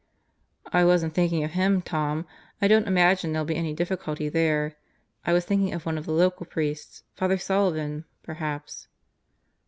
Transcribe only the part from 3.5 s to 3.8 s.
any